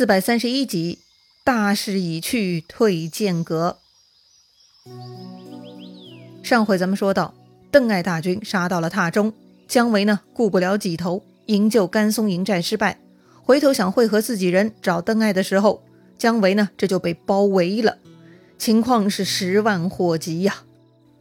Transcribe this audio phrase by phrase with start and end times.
[0.00, 1.00] 四百三十一集，
[1.44, 3.76] 大势已去，退剑阁。
[6.42, 7.34] 上回咱们说到，
[7.70, 9.34] 邓艾大军杀到了榻中，
[9.68, 12.98] 姜维呢顾不了几头，营救甘松营寨失败，
[13.42, 15.82] 回头想会合自己人找邓艾的时候，
[16.16, 17.98] 姜维呢这就被包围了，
[18.56, 20.62] 情况是十万火急呀。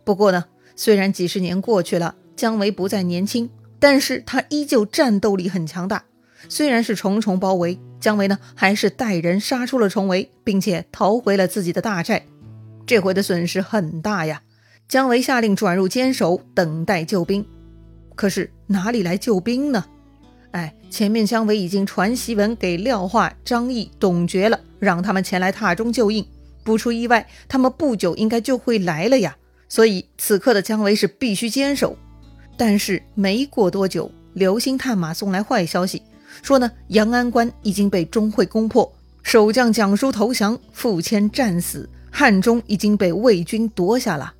[0.06, 0.46] 不过呢，
[0.78, 6.06] 虽然几十年过去了，姜维不再年轻，但是他依旧战斗力很强大。
[6.48, 12.26] 虽然是重重包围，姜维呢还是带人杀出了重围，并且逃回了自己的大寨。
[12.86, 14.42] 这回的损失很大呀！
[14.88, 17.46] 姜维下令转入坚守，等待救兵。
[18.16, 19.86] 可是哪里来救兵呢？
[20.52, 26.26] 哎，前面姜维已经传檄文给廖化、张翼、董厥了，让他们前来榻中救应。
[26.64, 29.38] 不出意外，他们不久应该就会来了呀。
[29.68, 31.96] 所以此刻的姜维是必须坚守。
[32.58, 36.02] 但是没过多久，刘兴探马送来坏消息。
[36.42, 38.92] 说呢，阳安关已经被钟会攻破，
[39.24, 44.34] 守将蒋叔投降，傅谦战死，汉中已经被魏军夺下了。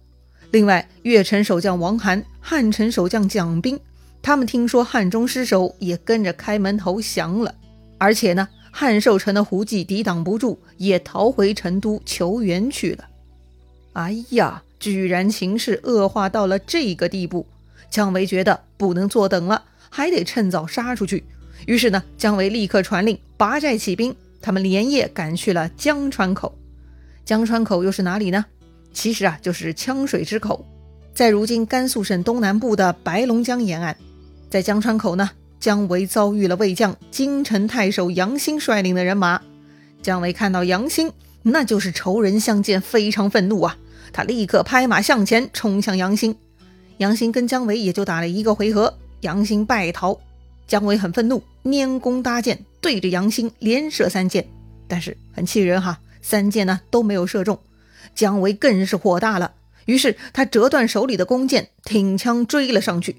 [0.52, 3.80] 另外，越城守将王涵、汉城守将蒋斌，
[4.22, 7.54] 他们听说汉中失守，也跟着开门投降了。
[7.98, 13.06] 而且呢，汉寿城的胡济抵挡不住，也逃回成都求援去了。
[13.94, 17.46] 哎呀，居然情势恶化到了这个地步，
[17.92, 21.24] 姜维觉得不能坐等了，还得趁早杀出去。
[21.66, 26.58] 于是呢，姜维立刻传令拔寨起兵，他们连夜赶去了江川口。
[27.26, 28.46] 江川口又是哪里呢？
[28.92, 30.66] 其实啊，就是羌水之口，
[31.14, 33.96] 在如今甘肃省东南部的白龙江沿岸。
[34.50, 35.30] 在江川口呢，
[35.60, 39.40] 姜维遭遇了魏将京城太守杨兴率领的人马。
[40.02, 41.12] 姜维看到杨兴，
[41.44, 43.78] 那就是仇人相见，非常愤怒啊！
[44.12, 46.36] 他立刻拍马向前冲向杨兴。
[46.98, 50.20] 杨兴跟姜维也就打了一个回合，杨兴败逃。
[50.70, 54.48] 姜维很愤怒，拈弓搭箭，对着杨兴连射三箭，
[54.88, 57.60] 但是很气人哈，三箭呢都没有射中。
[58.14, 59.54] 姜维更是火大了，
[59.86, 63.16] 于是他折断手里的弓箭，挺枪追了上去。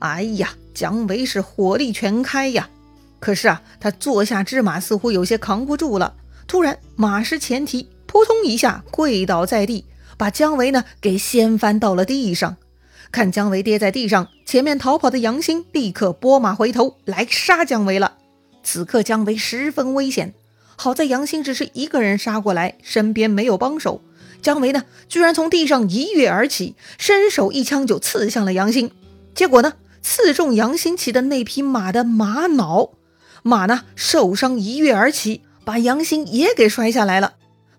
[0.00, 2.68] 哎呀，姜维是火力全开呀！
[3.18, 6.14] 可是啊，他坐下之马似乎有些扛不住了，
[6.46, 9.86] 突然马失前蹄，扑通一下跪倒在地，
[10.18, 12.58] 把姜维呢给掀翻到了地上。
[13.12, 18.16] 看姜维跌在地上，前面逃跑的杨兴立刻拨马回头来杀姜维了。
[18.62, 20.32] 此刻姜维十分危险，
[20.76, 24.00] 好在杨兴只是一个人杀过来，身边没有帮手。
[24.40, 28.90] 姜维呢，居然从地上一跃而起，伸手一枪就刺向了杨兴。
[29.34, 32.92] 结果呢，刺中杨兴骑的那匹马的马脑，
[33.42, 37.34] 马呢受伤一跃而起，把杨兴也给摔下来了。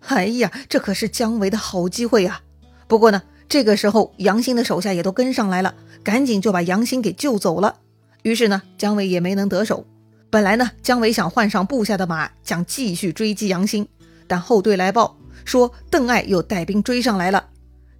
[0.05, 2.43] 哎呀，这可是姜维的好机会啊！
[2.87, 3.23] 不过呢。
[3.49, 7.77] 这个时候，杨兴的手下也都跟上来了，赶紧就把杨兴给救走了。
[8.23, 9.85] 于是呢，姜维也没能得手。
[10.29, 13.87] 本来呢，姜维想换上部下的马，想继续追击杨兴，
[14.27, 15.15] 但后队来报
[15.45, 17.49] 说邓艾又带兵追上来了。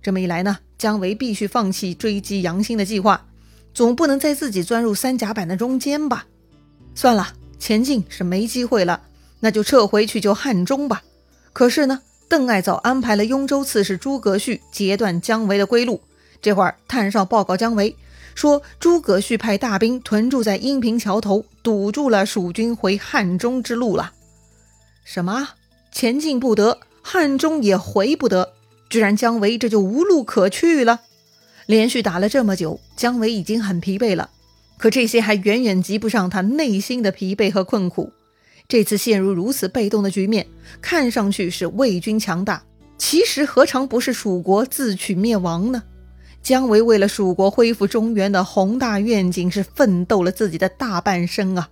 [0.02, 3.28] 这么一来呢，姜维必须放弃追击杨兴的计划，
[3.74, 6.26] 总不能再自己钻入三甲板的中间吧？
[6.96, 9.02] 算了，前进是没机会了，
[9.42, 11.04] 那就撤回去救汉中吧。
[11.52, 12.02] 可是呢？
[12.34, 16.02] 邓艾早安排了雍州刺史诸葛绪截断姜维的归路。
[16.42, 17.96] 这会儿，探哨报告姜维
[18.34, 24.14] 说，诸葛绪派大兵屯驻在阴平桥头，堵住了蜀军回汉中之路了。
[25.04, 25.50] 什么？
[25.92, 28.54] 前进不得，汉中也回不得，
[28.90, 31.02] 居然姜维这就无路可去了。
[31.68, 34.32] 连续打了这么久，姜维已经很疲惫了。
[34.80, 38.12] 可这些还远远及不上他内心的疲惫和困苦。
[38.74, 40.48] 这次陷入如此被动的局面，
[40.82, 42.64] 看上去是魏军强大，
[42.98, 45.84] 其实何尝不是蜀国自取灭亡呢？
[46.42, 51.70] 姜维为了蜀国恢复中原的宏大愿景，是奋斗了自己的大半生啊！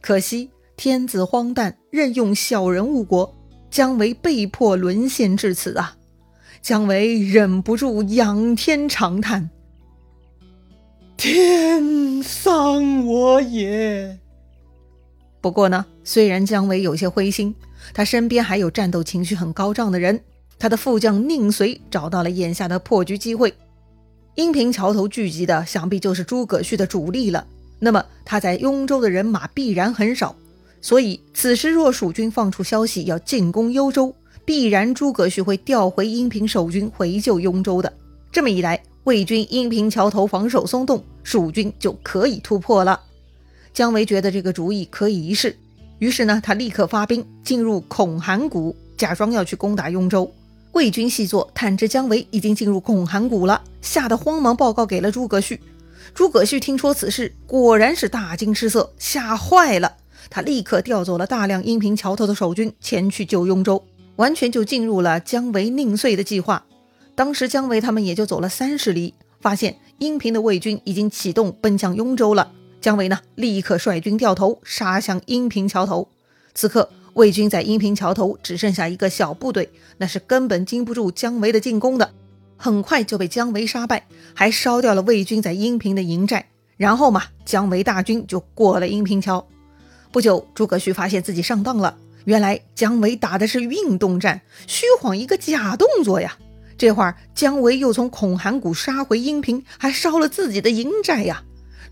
[0.00, 3.34] 可惜天子荒诞，任用小人误国，
[3.68, 5.96] 姜维被迫沦陷至此啊！
[6.62, 9.50] 姜维忍不住仰天长叹
[11.18, 14.20] ：“天丧我也。”
[15.44, 17.54] 不过呢，虽然姜维有些灰心，
[17.92, 20.18] 他身边还有战斗情绪很高涨的人。
[20.58, 23.52] 他的副将宁随找到了眼下的破局机会。
[24.36, 27.46] 阴平桥头聚集的，想必就是诸葛绪的主力了。
[27.78, 30.34] 那么他在雍州的人马必然很少，
[30.80, 34.14] 所以此时若蜀军放出消息要进攻幽州，
[34.46, 37.92] 必然诸葛绪会调回阴平守军回救雍州的。
[38.32, 42.98] 这么一来，魏军阴平桥头防守松动，蜀军就可以突破了。
[43.74, 45.56] 姜维觉得这个主意可以一试，
[45.98, 50.32] 于是呢，他立刻发兵进入孔函谷，假装要去攻打雍州。
[50.70, 55.60] 魏军细作探知姜维已经进入孔函谷了，吓得慌忙报告给了诸葛绪。
[56.14, 59.96] 诸葛绪听说此事，果然是大惊失色，吓坏了。
[60.30, 63.84] 他立刻调走了大量阴平桥头的守军前去救雍州，
[64.14, 66.64] 完全就进入了姜维宁碎的计划。
[67.16, 72.52] 当时姜维他们也就走了三十里，发现阴平的魏军已经启动奔向雍州了。
[72.84, 76.06] 姜维呢，立刻率军掉头杀向阴平桥头。
[76.52, 82.12] 此刻魏军在阴平桥头只剩下一个小部队，那是根本经不住姜维的进攻的，
[82.58, 86.50] 很快就被姜维杀败，还烧掉了魏军在阴平的营寨。
[86.76, 89.48] 然后嘛，姜维大军就过了阴平桥。
[90.12, 91.96] 不久，诸葛绪发现自己上当了，
[92.26, 96.36] 原来姜维打的是运动战，虚晃一个假动作呀。
[96.76, 101.42] 这会儿，姜维又从孔函谷杀回阴平，还烧了自己的营寨呀！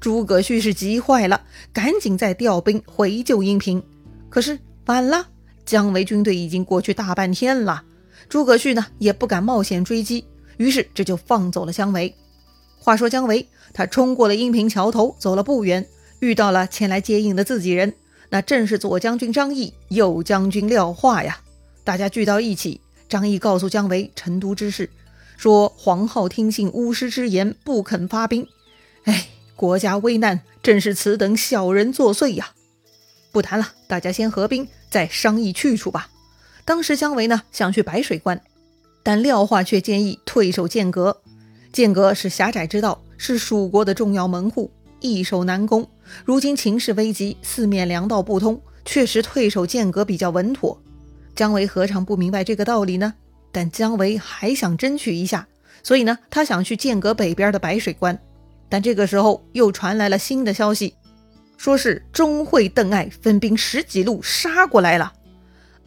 [0.02, 3.80] 诸葛旭是急坏了，赶紧再调兵回救阴平。
[4.28, 5.28] 可是晚了，
[5.64, 7.84] 姜维军队已经过去大半天了。
[8.28, 10.24] 诸葛旭呢，也不敢冒险追击，
[10.56, 12.12] 于是这就放走了姜维。
[12.80, 15.86] 话说姜维，他冲过了阴平桥头，走了不远，
[16.18, 17.94] 遇到了前来接应的自己人，
[18.30, 21.38] 那正是左将军张翼、右将军廖化呀。
[21.84, 22.80] 大家聚到一起。
[23.08, 24.90] 张毅告诉姜维成都之事，
[25.36, 28.48] 说黄皓听信巫师之言，不肯发兵。
[29.04, 32.52] 哎，国家危难，正是此等小人作祟呀！
[33.30, 36.08] 不谈了，大家先合兵，再商议去处吧。
[36.64, 38.40] 当时姜维呢想去白水关，
[39.02, 41.20] 但廖化却建议退守剑阁。
[41.72, 44.70] 剑阁是狭窄之道，是蜀国的重要门户，
[45.00, 45.88] 易守难攻。
[46.24, 50.80] 如今情势危急，四面粮道不通，确实退守剑阁比较稳妥。
[51.34, 53.14] 姜维何尝不明白这个道理呢？
[53.50, 55.46] 但姜维还想争取一下，
[55.82, 58.18] 所以呢，他想去剑阁北边的白水关。
[58.72, 60.94] 但这个时候又传来了新的消息，
[61.58, 65.12] 说是钟会、邓艾分兵十几路杀过来了。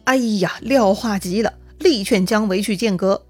[0.04, 3.20] 哎呀，廖化急了，力劝姜维去剑阁。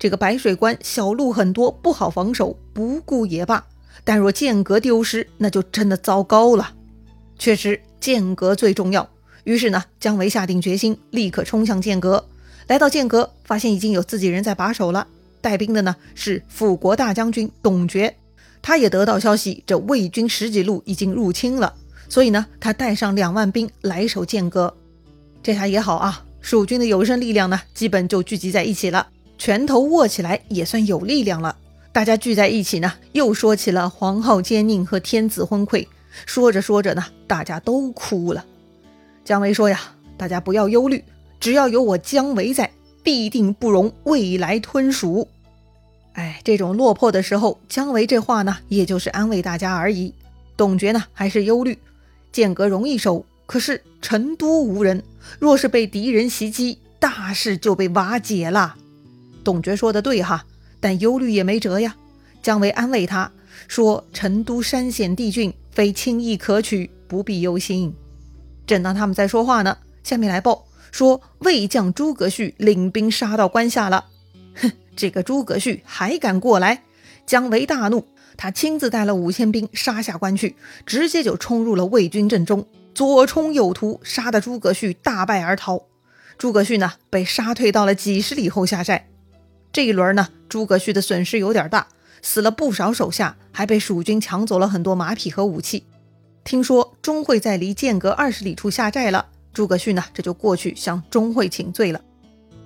[0.00, 3.64] 这个白水关小路很多，不好防守，不顾也罢。
[4.02, 6.74] 但若剑阁丢失，那就真的糟糕了。
[7.38, 9.08] 确实，剑阁最重要。
[9.44, 12.28] 于是呢，姜维下定决心，立刻冲向剑阁。
[12.66, 15.06] 来到剑阁，发现已经有自己人在把守了。
[15.40, 18.16] 带兵的呢是辅国大将军董厥，
[18.66, 21.74] 他也得到消息，这魏军十几路已经入侵了，
[22.08, 24.74] 所以呢，他带上两万兵来守剑阁。
[25.42, 29.06] 这下也好啊，蜀军的有生力量呢，基本就聚集在一起了，
[29.36, 31.54] 拳头握起来也算有力量了。
[31.92, 35.86] 大家聚在一起呢，又说起了黄皓奸佞和天子昏聩，
[36.24, 38.42] 说着说着呢，大家都哭了。
[39.26, 39.78] 姜维说：“呀，
[40.16, 41.04] 大家不要忧虑，
[41.38, 42.70] 只要有我姜维在，
[43.02, 45.28] 必定不容未来吞蜀。”
[46.14, 50.14] 哎，这种落魄的时候，姜维这话呢，也就是安慰大家而已。
[50.56, 51.78] 董厥呢，还是忧虑，
[52.32, 55.02] 剑阁容易守，可是成都无人，
[55.38, 58.76] 若是被敌人袭击，大事就被瓦解了。
[59.42, 60.44] 董厥说的对哈，
[60.80, 61.96] 但忧虑也没辙呀。
[62.42, 63.30] 姜维安慰他
[63.66, 67.94] 说：“成都山险地峻，非轻易可取，不必忧心。”
[68.66, 74.04] 正当他们在说话呢，下面来报说魏将诸葛绪领兵杀到关下了。
[74.54, 76.82] 哼，这个诸葛绪还敢过来？
[77.26, 78.06] 姜维大怒，
[78.36, 85.82] 他亲自带了五千兵杀下关去，直接就冲入了魏军阵中，左冲右突，杀得诸葛绪大败而逃。
[86.36, 89.08] 诸葛绪呢，被杀退到了几十里后下寨。
[89.72, 91.88] 这一轮呢，诸葛绪的损失有点大，
[92.22, 95.84] 死了不少手下，还被蜀军抢走了很多马匹和武器。
[96.44, 102.00] 听说钟会在离剑阁二十里处下寨了，诸葛绪呢这就过去向钟会请罪了。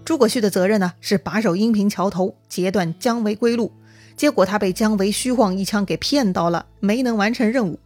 [0.08, 3.70] 诸葛绪的责任呢是把守阴平桥头，截断姜维归路。
[4.16, 7.78] 结果他被姜维虚晃一枪给骗到了，没能完成任务。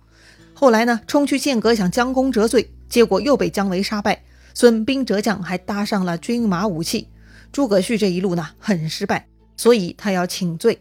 [0.54, 4.22] 后来呢冲去剑阁想将功折罪，结果又被姜维杀败，
[4.54, 7.08] 损兵折将，还搭上了军马武器。
[7.50, 9.26] 诸葛绪这一路呢很失败，
[9.56, 10.78] 所以他要请罪。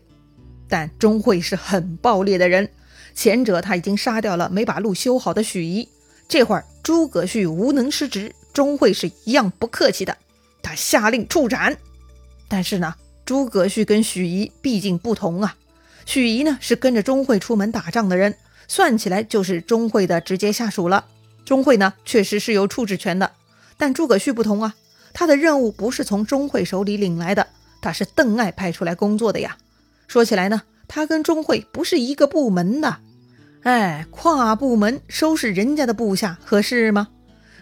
[0.69, 2.69] 但钟会是很暴烈的人。
[3.15, 5.89] 前者他已经杀掉了没把路修好的许仪，
[6.27, 10.15] 这会儿诸葛绪无能失职，钟会是一样不客气的，
[10.61, 11.77] 他下令处斩。
[12.47, 15.55] 但是呢，诸葛绪跟许仪毕竟不同啊，
[16.05, 18.35] 许仪呢是跟着钟会出门打仗的人，
[18.67, 21.05] 算起来就是钟会的直接下属了。
[21.45, 23.31] 钟会呢确实是有处置权的，
[23.77, 24.75] 但诸葛绪不同啊，
[25.13, 27.47] 他的任务不是从钟会手里领来的，
[27.81, 29.57] 他是邓艾派出来工作的呀。
[30.07, 30.61] 说起来呢。
[30.93, 32.97] 他跟钟会不是一个部门的，
[33.63, 37.07] 哎，跨部门收拾人家的部下合适吗？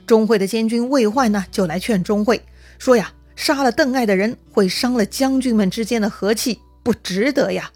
[0.08, 2.44] 钟会的监军魏焕呢，就来劝钟会
[2.80, 7.70] 说呀：“杀了邓艾的人会伤了将军们之间的和气，不值得呀，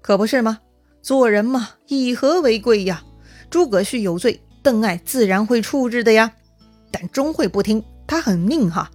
[0.00, 0.60] 可不是吗？
[1.02, 3.02] 做人嘛，以和为贵呀。
[3.50, 6.30] 诸葛绪有罪，邓艾自然会处置的呀。
[6.92, 8.90] 但钟会不听，他很硬哈。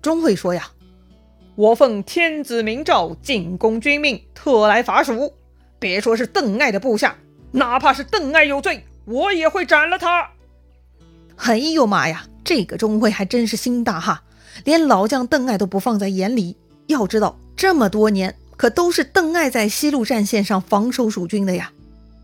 [0.00, 0.68] 钟会说呀
[1.54, 5.32] ：“我奉天子明诏，进攻君命，特来伐蜀。”
[5.78, 7.16] 别说是邓艾的部下，
[7.52, 10.30] 哪怕是邓艾有罪，我也会斩了他。
[11.36, 14.22] 哎呦妈呀，这个钟会还真是心大哈，
[14.62, 16.56] 连老将邓艾都不放在眼里。
[16.86, 21.72] 要知道，这么多年可都是邓艾在西路战线上防守蜀军的呀。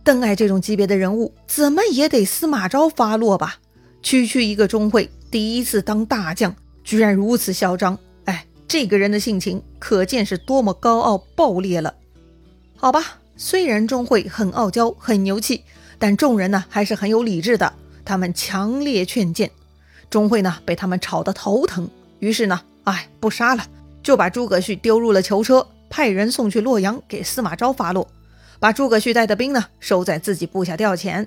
[0.04, 3.56] 邓艾这种级别的人物，怎么也得司马昭发落吧？
[4.02, 7.98] 区区一个钟会，第一次当大将，居然如此嚣张！
[8.24, 11.94] 哎，这个人的性情，可见是多么高傲暴烈了。
[12.76, 15.64] 好吧，虽然钟会很傲娇、很牛气，
[15.98, 17.72] 但众人呢还是很有理智的。
[18.02, 19.50] 他们强烈劝谏，
[20.08, 21.88] 钟会呢被他们吵得头疼，
[22.20, 23.64] 于是呢，哎，不杀了，
[24.02, 28.06] 就把诸葛绪丢入了囚车，派人送去洛阳给司马昭发落，
[28.58, 31.26] 把诸葛绪带的兵呢收在自己部下调遣。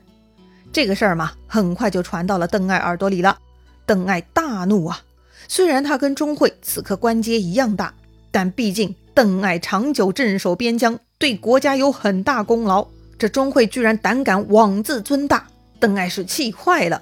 [0.72, 3.38] 这个事儿嘛，很快就传到了邓艾耳朵里了。
[3.86, 5.02] 邓艾大怒啊！
[5.48, 7.94] 虽然他跟钟会此刻官阶一样大，
[8.32, 12.88] 但毕竟邓艾长久镇守边疆，对国家有很大功劳，
[13.20, 15.46] 这钟会居然胆敢妄自尊大。
[15.80, 17.02] 邓艾是气坏了，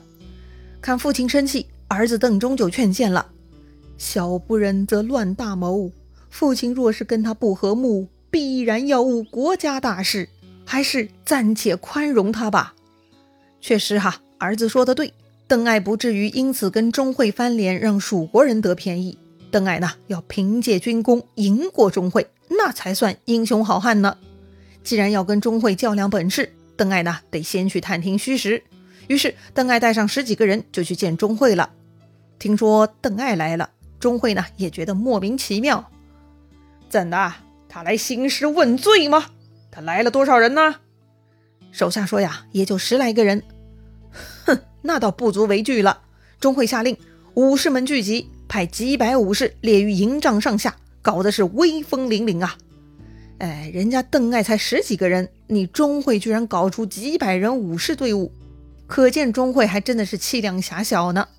[0.82, 3.28] 看父亲生气，儿子邓忠就劝谏了
[4.04, 5.92] ：“小不忍则乱大谋，
[6.32, 10.28] 父亲若是跟他不和睦，必然要误国家大事，
[10.66, 12.74] 还是暂且宽容他吧。”
[13.62, 15.14] 确实哈，儿子说的对，
[15.48, 19.20] 邓艾不至于因此跟钟会翻脸，让蜀国人得便宜。
[19.52, 24.18] 邓艾呢，要凭借军功赢过钟会，那才算英雄好汉呢。
[24.84, 28.64] 既然要跟钟会较量本事，邓艾呢，得先去探听虚实。
[29.08, 31.70] 于是，邓艾带上十几个人就去见钟会了。
[32.40, 33.70] 听说邓艾来了，
[34.02, 35.90] 钟会呢也觉得莫名其妙。
[36.90, 37.34] 怎的？
[37.70, 39.28] 他来兴师问罪吗？
[39.72, 40.76] 他来了多少人呢？
[41.72, 43.44] 手下说呀，也就十来个人。
[44.46, 46.02] 哼，那倒不足为惧了。
[46.42, 46.98] 钟会下令，
[47.36, 52.58] 武士们聚集，派几百武士列于营帐上下，搞得是威风凛凛啊。
[53.38, 58.34] 哎，人家邓艾才十几个人，你钟会居然搞出几百人武士队伍。
[58.86, 61.30] 可见钟会还真的是气量狭小呢。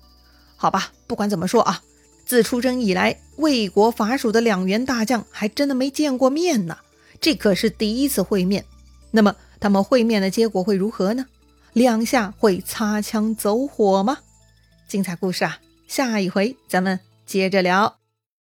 [0.55, 1.83] 好吧，不管怎么说啊，
[2.25, 6.77] 自出征以来，魏国伐蜀的两员大将还真的没见过面呢。
[7.21, 8.65] 这可是第一次会面。
[9.11, 11.25] 那么他们会面的结果会如何呢？
[11.73, 14.19] 两下会擦枪走火吗？
[14.87, 18.02] 精彩故事啊，下一回咱们接着聊。